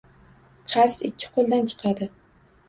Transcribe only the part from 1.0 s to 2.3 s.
ikki qo‘ldan chiqadi.